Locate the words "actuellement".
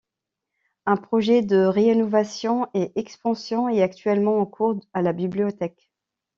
3.83-4.39